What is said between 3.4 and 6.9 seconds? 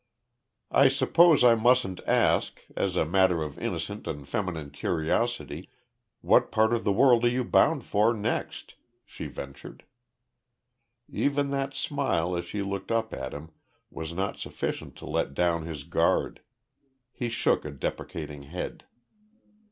of innocent and feminine curiosity, what part of